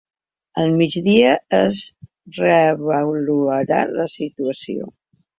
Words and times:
Al 0.61 0.71
migdia 0.77 1.33
es 1.57 1.81
reavaluarà 2.37 3.83
la 3.99 4.07
situació. 4.15 4.89